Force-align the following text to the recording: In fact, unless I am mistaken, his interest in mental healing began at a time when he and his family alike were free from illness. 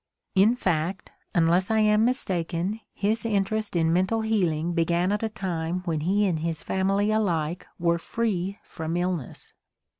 In 0.33 0.55
fact, 0.55 1.11
unless 1.35 1.69
I 1.69 1.77
am 1.81 2.03
mistaken, 2.05 2.79
his 2.91 3.23
interest 3.23 3.75
in 3.75 3.93
mental 3.93 4.21
healing 4.21 4.73
began 4.73 5.11
at 5.11 5.21
a 5.21 5.29
time 5.29 5.83
when 5.85 5.99
he 5.99 6.25
and 6.25 6.39
his 6.39 6.63
family 6.63 7.11
alike 7.11 7.67
were 7.77 7.99
free 7.99 8.57
from 8.63 8.97
illness. 8.97 9.53